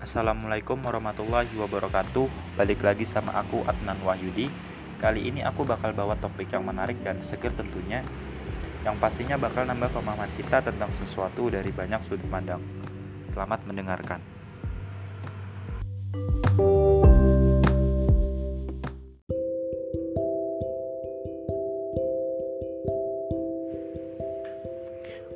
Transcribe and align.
Assalamualaikum 0.00 0.80
warahmatullahi 0.80 1.52
wabarakatuh. 1.60 2.56
Balik 2.56 2.80
lagi 2.80 3.04
sama 3.04 3.36
aku 3.36 3.60
Adnan 3.68 4.00
Wahyudi. 4.00 4.48
Kali 4.96 5.28
ini 5.28 5.44
aku 5.44 5.60
bakal 5.68 5.92
bawa 5.92 6.16
topik 6.16 6.48
yang 6.48 6.64
menarik 6.64 6.96
dan 7.04 7.20
seger 7.20 7.52
tentunya. 7.52 8.00
Yang 8.80 8.96
pastinya 8.96 9.36
bakal 9.36 9.68
nambah 9.68 9.92
pemahaman 9.92 10.32
kita 10.40 10.64
tentang 10.64 10.88
sesuatu 10.96 11.52
dari 11.52 11.68
banyak 11.68 12.00
sudut 12.08 12.24
pandang. 12.32 12.64
Selamat 13.36 13.60
mendengarkan. 13.68 14.24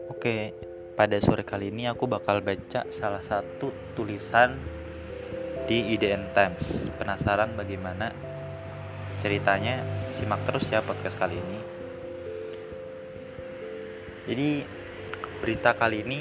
Oke, 0.09 0.57
pada 0.95 1.19
sore 1.19 1.43
kali 1.43 1.75
ini 1.75 1.91
aku 1.91 2.07
bakal 2.07 2.39
baca 2.39 2.87
salah 2.87 3.19
satu 3.19 3.75
tulisan 3.99 4.55
di 5.67 5.91
IDN 5.99 6.31
Times. 6.31 6.87
Penasaran 6.95 7.59
bagaimana 7.59 8.15
ceritanya? 9.19 9.83
Simak 10.15 10.47
terus 10.47 10.71
ya 10.71 10.87
podcast 10.87 11.19
kali 11.19 11.35
ini. 11.35 11.61
Jadi 14.31 14.49
berita 15.43 15.75
kali 15.75 16.07
ini 16.07 16.19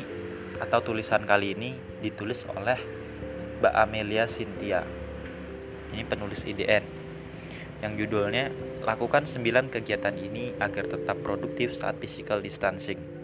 atau 0.57 0.81
tulisan 0.81 1.21
kali 1.21 1.53
ini 1.53 1.77
ditulis 2.01 2.41
oleh 2.57 2.81
Mbak 3.61 3.75
Amelia 3.77 4.25
Cynthia. 4.25 4.81
Ini 5.93 6.01
penulis 6.09 6.49
IDN 6.49 6.83
yang 7.85 7.93
judulnya 7.93 8.49
lakukan 8.81 9.29
9 9.29 9.69
kegiatan 9.69 10.17
ini 10.17 10.57
agar 10.57 10.89
tetap 10.89 11.21
produktif 11.21 11.77
saat 11.77 12.01
physical 12.01 12.41
distancing. 12.41 13.22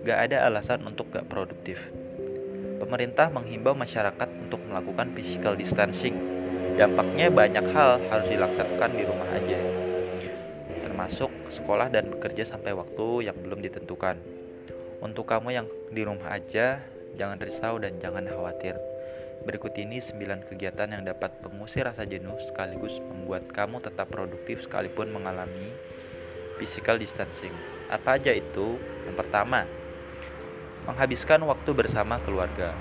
Gak 0.00 0.32
ada 0.32 0.48
alasan 0.48 0.80
untuk 0.88 1.12
gak 1.12 1.28
produktif. 1.28 1.92
Pemerintah 2.80 3.28
menghimbau 3.28 3.76
masyarakat 3.76 4.28
untuk 4.48 4.64
melakukan 4.64 5.12
physical 5.12 5.52
distancing. 5.52 6.16
Dampaknya 6.80 7.28
banyak 7.28 7.68
hal 7.76 8.00
harus 8.08 8.32
dilaksanakan 8.32 8.90
di 8.96 9.04
rumah 9.04 9.28
aja. 9.28 9.60
Termasuk 10.80 11.28
sekolah 11.52 11.92
dan 11.92 12.08
bekerja 12.08 12.48
sampai 12.48 12.72
waktu 12.72 13.28
yang 13.28 13.36
belum 13.36 13.60
ditentukan. 13.60 14.16
Untuk 15.04 15.28
kamu 15.28 15.52
yang 15.52 15.66
di 15.92 16.00
rumah 16.00 16.32
aja, 16.32 16.80
jangan 17.20 17.36
risau 17.36 17.76
dan 17.76 18.00
jangan 18.00 18.24
khawatir. 18.24 18.80
Berikut 19.44 19.76
ini 19.76 20.00
9 20.00 20.48
kegiatan 20.48 20.88
yang 20.88 21.04
dapat 21.04 21.36
mengusir 21.44 21.84
rasa 21.84 22.08
jenuh 22.08 22.40
sekaligus 22.40 22.96
membuat 23.04 23.48
kamu 23.52 23.84
tetap 23.84 24.08
produktif 24.08 24.64
sekalipun 24.64 25.12
mengalami 25.12 25.72
physical 26.56 26.96
distancing. 26.96 27.52
Apa 27.92 28.16
aja 28.20 28.36
itu? 28.36 28.76
Yang 29.08 29.16
pertama, 29.16 29.64
menghabiskan 30.88 31.42
waktu 31.44 31.70
bersama 31.76 32.16
keluarga. 32.22 32.72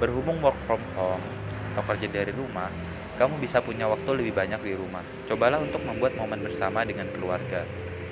Berhubung 0.00 0.40
work 0.40 0.56
from 0.64 0.80
home 0.96 1.24
atau 1.74 1.82
kerja 1.90 2.06
dari 2.06 2.32
rumah, 2.32 2.70
kamu 3.14 3.38
bisa 3.38 3.62
punya 3.62 3.86
waktu 3.86 4.10
lebih 4.14 4.34
banyak 4.34 4.60
di 4.62 4.74
rumah. 4.74 5.02
Cobalah 5.26 5.62
untuk 5.62 5.82
membuat 5.86 6.18
momen 6.18 6.42
bersama 6.42 6.82
dengan 6.82 7.06
keluarga. 7.14 7.62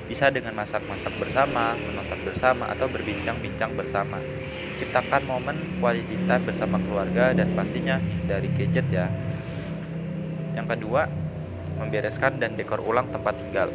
Bisa 0.06 0.28
dengan 0.28 0.53
masak-masak 0.58 1.14
bersama, 1.16 1.78
menonton 1.78 2.20
bersama, 2.27 2.69
atau 2.70 2.86
berbincang-bincang 2.91 3.72
bersama. 3.78 4.19
Ciptakan 4.78 5.22
momen 5.27 5.78
quality 5.78 6.27
time 6.27 6.44
bersama 6.44 6.77
keluarga 6.83 7.30
dan 7.33 7.55
pastinya 7.55 8.03
dari 8.27 8.50
gadget 8.50 8.86
ya. 8.91 9.06
Yang 10.58 10.77
kedua, 10.77 11.06
membereskan 11.78 12.38
dan 12.38 12.58
dekor 12.58 12.83
ulang 12.83 13.08
tempat 13.10 13.34
tinggal. 13.38 13.70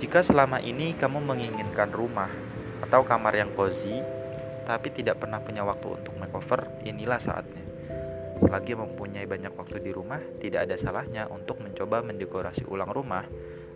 Jika 0.00 0.24
selama 0.24 0.58
ini 0.58 0.98
kamu 0.98 1.22
menginginkan 1.22 1.94
rumah 1.94 2.41
atau 2.92 3.08
kamar 3.08 3.32
yang 3.32 3.48
cozy 3.56 4.04
tapi 4.68 4.92
tidak 4.92 5.24
pernah 5.24 5.40
punya 5.40 5.64
waktu 5.64 5.96
untuk 5.96 6.12
makeover, 6.20 6.68
inilah 6.84 7.16
saatnya. 7.16 7.64
Selagi 8.36 8.76
mempunyai 8.76 9.24
banyak 9.24 9.48
waktu 9.56 9.80
di 9.80 9.96
rumah, 9.96 10.20
tidak 10.44 10.68
ada 10.68 10.76
salahnya 10.76 11.24
untuk 11.32 11.56
mencoba 11.64 12.04
mendekorasi 12.04 12.68
ulang 12.68 12.92
rumah 12.92 13.24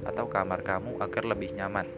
atau 0.05 0.29
kamar 0.29 0.61
kamu 0.61 1.01
agar 1.01 1.33
lebih 1.33 1.57
nyaman. 1.57 1.89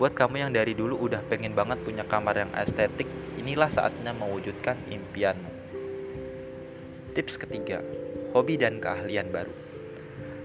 Buat 0.00 0.16
kamu 0.16 0.48
yang 0.48 0.52
dari 0.56 0.72
dulu 0.72 0.96
udah 0.96 1.20
pengen 1.28 1.52
banget 1.52 1.84
punya 1.84 2.08
kamar 2.08 2.40
yang 2.40 2.52
estetik, 2.56 3.06
inilah 3.36 3.68
saatnya 3.68 4.16
mewujudkan 4.16 4.80
impianmu. 4.88 5.52
Tips 7.12 7.36
ketiga, 7.36 7.84
hobi 8.32 8.56
dan 8.56 8.80
keahlian 8.80 9.28
baru. 9.28 9.52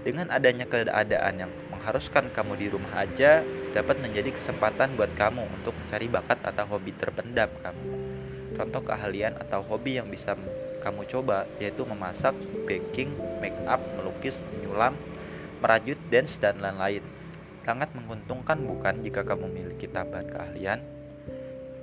Dengan 0.04 0.28
adanya 0.28 0.68
keadaan 0.68 1.40
yang 1.40 1.52
mengharuskan 1.78 2.34
kamu 2.34 2.52
di 2.58 2.66
rumah 2.74 3.06
aja, 3.06 3.46
dapat 3.70 4.02
menjadi 4.02 4.34
kesempatan 4.34 4.98
buat 4.98 5.14
kamu 5.14 5.46
untuk 5.62 5.70
mencari 5.78 6.10
bakat 6.10 6.42
atau 6.42 6.66
hobi 6.74 6.90
terpendam 6.90 7.46
kamu. 7.62 7.86
Contoh 8.58 8.82
keahlian 8.82 9.38
atau 9.38 9.62
hobi 9.62 10.02
yang 10.02 10.10
bisa 10.10 10.34
kamu 10.82 11.06
coba 11.06 11.46
yaitu 11.62 11.86
memasak, 11.86 12.34
baking, 12.66 13.14
make 13.38 13.54
up, 13.70 13.78
melukis, 13.94 14.42
menyulam, 14.50 14.98
merajut, 15.62 15.94
dance, 16.10 16.34
dan 16.42 16.58
lain-lain. 16.58 17.06
Sangat 17.62 17.94
menguntungkan 17.94 18.58
bukan 18.66 19.06
jika 19.06 19.22
kamu 19.22 19.46
memiliki 19.46 19.86
tambahan 19.86 20.26
keahlian? 20.26 20.80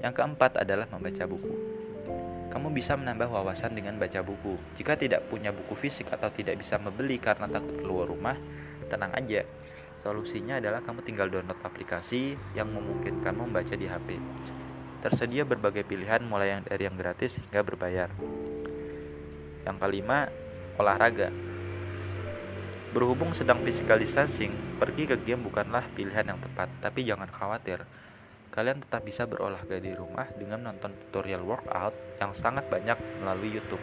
Yang 0.04 0.14
keempat 0.20 0.60
adalah 0.60 0.92
membaca 0.92 1.24
buku. 1.24 1.56
Kamu 2.52 2.72
bisa 2.76 3.00
menambah 3.00 3.32
wawasan 3.32 3.78
dengan 3.78 3.96
baca 3.96 4.20
buku. 4.26 4.60
Jika 4.76 5.00
tidak 5.00 5.28
punya 5.32 5.56
buku 5.56 5.76
fisik 5.78 6.12
atau 6.12 6.28
tidak 6.34 6.60
bisa 6.60 6.76
membeli 6.82 7.22
karena 7.22 7.48
takut 7.48 7.80
keluar 7.80 8.10
rumah, 8.10 8.36
tenang 8.90 9.12
aja 9.16 9.44
Solusinya 10.06 10.62
adalah 10.62 10.86
kamu 10.86 11.02
tinggal 11.02 11.34
download 11.34 11.58
aplikasi 11.66 12.38
yang 12.54 12.70
memungkinkan 12.70 13.34
membaca 13.34 13.74
di 13.74 13.90
HP. 13.90 14.22
Tersedia 15.02 15.42
berbagai 15.50 15.82
pilihan 15.82 16.22
mulai 16.22 16.54
yang 16.54 16.62
dari 16.62 16.86
yang 16.86 16.94
gratis 16.94 17.34
hingga 17.42 17.66
berbayar. 17.66 18.14
Yang 19.66 19.78
kelima, 19.82 20.30
olahraga. 20.78 21.34
Berhubung 22.94 23.34
sedang 23.34 23.66
physical 23.66 23.98
distancing, 23.98 24.54
pergi 24.78 25.10
ke 25.10 25.18
game 25.26 25.42
bukanlah 25.42 25.90
pilihan 25.98 26.30
yang 26.30 26.38
tepat, 26.38 26.70
tapi 26.86 27.02
jangan 27.02 27.34
khawatir. 27.34 27.82
Kalian 28.54 28.86
tetap 28.86 29.02
bisa 29.02 29.26
berolahraga 29.26 29.82
di 29.82 29.90
rumah 29.90 30.30
dengan 30.38 30.70
menonton 30.70 30.94
tutorial 31.10 31.42
workout 31.42 31.98
yang 32.22 32.30
sangat 32.38 32.70
banyak 32.70 33.26
melalui 33.26 33.58
YouTube. 33.58 33.82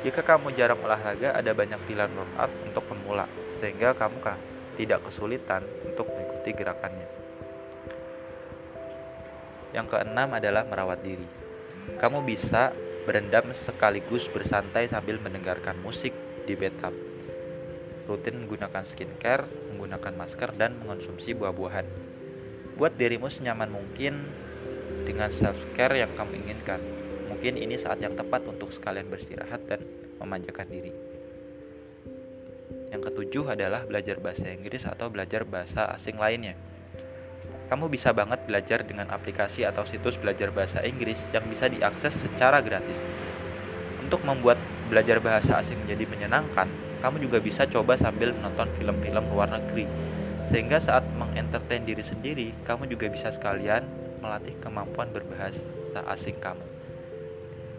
Jika 0.00 0.24
kamu 0.24 0.56
jarang 0.56 0.80
olahraga, 0.80 1.36
ada 1.36 1.52
banyak 1.52 1.78
pilihan 1.84 2.08
workout 2.16 2.52
untuk 2.64 2.88
pemula, 2.88 3.28
sehingga 3.60 3.92
kamu 3.92 4.16
tidak 4.76 5.04
kesulitan 5.08 5.64
untuk 5.84 6.08
mengikuti 6.08 6.50
gerakannya. 6.56 7.08
Yang 9.72 9.86
keenam 9.96 10.28
adalah 10.36 10.68
merawat 10.68 11.00
diri. 11.00 11.24
Kamu 11.96 12.22
bisa 12.22 12.76
berendam 13.08 13.50
sekaligus 13.50 14.28
bersantai 14.30 14.86
sambil 14.86 15.18
mendengarkan 15.18 15.80
musik 15.80 16.14
di 16.44 16.54
bathtub. 16.54 16.94
Rutin 18.06 18.44
menggunakan 18.44 18.84
skincare, 18.84 19.48
menggunakan 19.72 20.12
masker, 20.14 20.54
dan 20.58 20.76
mengonsumsi 20.78 21.32
buah-buahan. 21.38 21.86
Buat 22.76 22.98
dirimu 22.98 23.30
senyaman 23.30 23.70
mungkin 23.70 24.26
dengan 25.06 25.30
self-care 25.30 26.02
yang 26.04 26.12
kamu 26.14 26.42
inginkan. 26.44 26.80
Mungkin 27.30 27.56
ini 27.56 27.80
saat 27.80 27.98
yang 28.02 28.12
tepat 28.12 28.44
untuk 28.44 28.70
sekalian 28.70 29.08
beristirahat 29.08 29.64
dan 29.66 29.80
memanjakan 30.20 30.68
diri. 30.68 30.92
Yang 32.92 33.08
ketujuh 33.08 33.56
adalah 33.56 33.88
belajar 33.88 34.20
bahasa 34.20 34.52
Inggris 34.52 34.84
atau 34.84 35.08
belajar 35.08 35.48
bahasa 35.48 35.88
asing 35.96 36.20
lainnya. 36.20 36.52
Kamu 37.72 37.88
bisa 37.88 38.12
banget 38.12 38.44
belajar 38.44 38.84
dengan 38.84 39.08
aplikasi 39.08 39.64
atau 39.64 39.88
situs 39.88 40.20
belajar 40.20 40.52
bahasa 40.52 40.84
Inggris 40.84 41.16
yang 41.32 41.48
bisa 41.48 41.72
diakses 41.72 42.12
secara 42.12 42.60
gratis. 42.60 43.00
Untuk 44.04 44.20
membuat 44.28 44.60
belajar 44.92 45.24
bahasa 45.24 45.56
asing 45.56 45.80
menjadi 45.80 46.04
menyenangkan, 46.04 46.68
kamu 47.00 47.24
juga 47.24 47.40
bisa 47.40 47.64
coba 47.64 47.96
sambil 47.96 48.36
menonton 48.36 48.68
film-film 48.76 49.24
luar 49.32 49.48
negeri. 49.48 49.88
Sehingga 50.52 50.76
saat 50.84 51.08
mengentertain 51.16 51.88
diri 51.88 52.04
sendiri, 52.04 52.52
kamu 52.68 52.92
juga 52.92 53.08
bisa 53.08 53.32
sekalian 53.32 53.88
melatih 54.20 54.52
kemampuan 54.60 55.08
berbahasa 55.08 56.04
asing 56.12 56.36
kamu. 56.44 56.62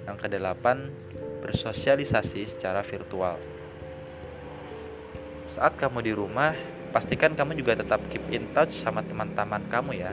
Yang 0.09 0.18
kedelapan, 0.25 0.89
bersosialisasi 1.45 2.50
secara 2.50 2.81
virtual. 2.81 3.38
Saat 5.53 5.77
kamu 5.77 6.01
di 6.01 6.09
rumah, 6.17 6.57
pastikan 6.89 7.38
kamu 7.38 7.53
juga 7.53 7.77
tetap 7.77 8.01
keep 8.09 8.25
in 8.33 8.50
touch 8.57 8.73
sama 8.73 9.05
teman-teman 9.05 9.61
kamu 9.69 10.01
ya. 10.01 10.09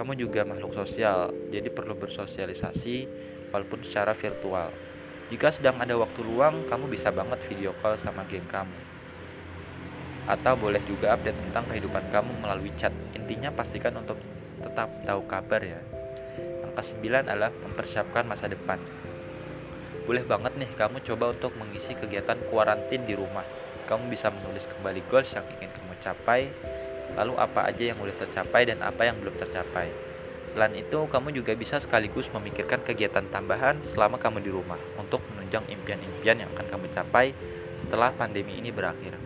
Kamu 0.00 0.16
juga 0.16 0.48
makhluk 0.48 0.72
sosial, 0.72 1.28
jadi 1.52 1.68
perlu 1.68 1.92
bersosialisasi 2.00 3.04
walaupun 3.52 3.84
secara 3.84 4.16
virtual. 4.16 4.72
Jika 5.28 5.52
sedang 5.52 5.76
ada 5.76 5.92
waktu 6.00 6.24
luang, 6.24 6.64
kamu 6.72 6.88
bisa 6.88 7.12
banget 7.12 7.44
video 7.52 7.76
call 7.84 8.00
sama 8.00 8.24
geng 8.32 8.48
kamu. 8.48 8.80
Atau 10.24 10.56
boleh 10.56 10.80
juga 10.88 11.12
update 11.12 11.36
tentang 11.52 11.68
kehidupan 11.68 12.08
kamu 12.08 12.32
melalui 12.40 12.72
chat. 12.80 12.96
Intinya 13.12 13.52
pastikan 13.52 13.92
untuk 14.00 14.16
tetap 14.56 14.88
tahu 15.04 15.20
kabar 15.28 15.60
ya. 15.60 15.84
Yang 16.64 16.72
kesembilan 16.80 17.28
adalah 17.28 17.52
mempersiapkan 17.52 18.24
masa 18.24 18.48
depan. 18.48 18.80
Boleh 20.08 20.24
banget 20.24 20.56
nih 20.56 20.72
kamu 20.80 21.04
coba 21.04 21.36
untuk 21.36 21.52
mengisi 21.60 21.92
kegiatan 21.92 22.40
kuarantin 22.48 23.04
di 23.04 23.12
rumah 23.12 23.44
kamu 23.92 24.08
bisa 24.08 24.32
menulis 24.32 24.64
kembali 24.64 25.04
goals 25.12 25.28
yang 25.36 25.44
ingin 25.52 25.68
kamu 25.68 25.92
capai, 26.00 26.48
lalu 27.12 27.36
apa 27.36 27.68
aja 27.68 27.92
yang 27.92 28.00
sudah 28.00 28.16
tercapai 28.16 28.64
dan 28.64 28.80
apa 28.80 29.04
yang 29.04 29.20
belum 29.20 29.36
tercapai. 29.36 29.92
Selain 30.48 30.72
itu, 30.72 31.04
kamu 31.12 31.36
juga 31.36 31.52
bisa 31.52 31.76
sekaligus 31.76 32.32
memikirkan 32.32 32.80
kegiatan 32.80 33.28
tambahan 33.28 33.84
selama 33.84 34.16
kamu 34.16 34.40
di 34.40 34.48
rumah 34.48 34.80
untuk 34.96 35.20
menunjang 35.28 35.68
impian-impian 35.68 36.40
yang 36.40 36.48
akan 36.56 36.72
kamu 36.72 36.88
capai 36.88 37.36
setelah 37.84 38.16
pandemi 38.16 38.56
ini 38.56 38.72
berakhir. 38.72 39.20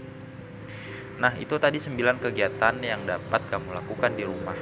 Nah, 1.23 1.33
itu 1.39 1.55
tadi 1.63 1.79
9 1.79 2.19
kegiatan 2.19 2.75
yang 2.83 3.07
dapat 3.07 3.47
kamu 3.47 3.71
lakukan 3.71 4.19
di 4.19 4.27
rumah 4.27 4.59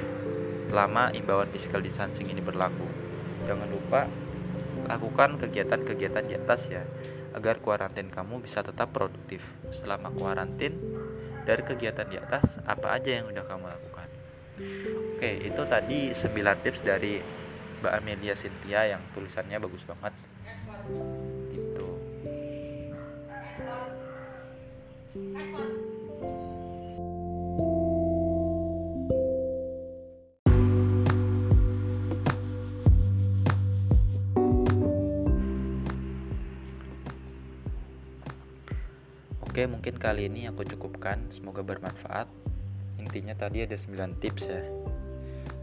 selama 0.69 1.09
imbauan 1.17 1.49
physical 1.49 1.81
distancing 1.81 2.29
ini 2.29 2.45
berlaku. 2.45 2.85
Jangan 3.49 3.67
lupa 3.73 4.05
lakukan 4.85 5.41
kegiatan-kegiatan 5.41 6.25
di 6.25 6.33
atas 6.37 6.61
ya, 6.69 6.85
agar 7.35 7.59
kuarantin 7.59 8.07
kamu 8.07 8.39
bisa 8.45 8.63
tetap 8.63 8.93
produktif. 8.95 9.43
Selama 9.75 10.13
kuarantin, 10.13 10.77
dari 11.45 11.61
kegiatan 11.61 12.07
di 12.09 12.17
atas, 12.17 12.57
apa 12.65 12.95
aja 12.95 13.21
yang 13.21 13.29
udah 13.29 13.45
kamu 13.45 13.65
lakukan? 13.69 14.07
Oke, 15.15 15.31
itu 15.45 15.61
tadi 15.67 16.15
9 16.15 16.63
tips 16.63 16.81
dari 16.81 17.19
Mbak 17.83 17.93
Amelia 18.01 18.33
Cynthia 18.33 18.97
yang 18.97 19.01
tulisannya 19.13 19.57
bagus 19.59 19.83
banget. 19.83 20.13
Gitu. 21.53 21.87
Oke, 39.55 39.71
mungkin 39.71 39.95
kali 39.95 40.27
ini 40.27 40.51
aku 40.51 40.67
cukupkan. 40.67 41.31
Semoga 41.31 41.63
bermanfaat. 41.63 42.27
Intinya 42.99 43.31
tadi 43.39 43.63
ada 43.63 43.79
9 43.79 44.19
tips 44.19 44.51
ya 44.51 44.59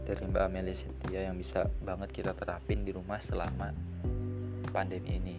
dari 0.09 0.17
Mbak 0.33 0.43
Amelia 0.49 0.73
Cynthia 0.73 1.29
yang 1.29 1.37
bisa 1.37 1.69
banget 1.77 2.09
kita 2.09 2.33
terapin 2.33 2.81
di 2.81 2.89
rumah 2.89 3.21
selama 3.21 3.69
pandemi 4.73 5.21
ini. 5.21 5.37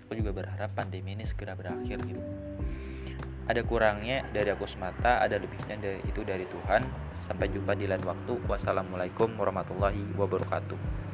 Aku 0.00 0.16
juga 0.16 0.32
berharap 0.32 0.72
pandemi 0.72 1.12
ini 1.12 1.28
segera 1.28 1.52
berakhir 1.52 2.00
gitu. 2.08 2.24
Ada 3.44 3.60
kurangnya 3.68 4.24
dari 4.32 4.48
aku 4.48 4.64
semata, 4.64 5.20
ada 5.20 5.36
lebihnya 5.36 5.76
dari 5.76 6.00
itu 6.08 6.24
dari 6.24 6.48
Tuhan. 6.48 6.88
Sampai 7.28 7.52
jumpa 7.52 7.76
di 7.76 7.84
lain 7.84 8.00
waktu. 8.00 8.48
Wassalamualaikum 8.48 9.36
warahmatullahi 9.36 10.16
wabarakatuh. 10.16 11.07